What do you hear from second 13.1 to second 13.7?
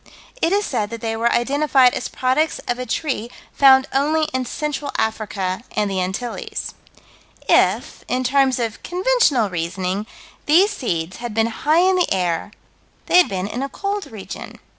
had been in a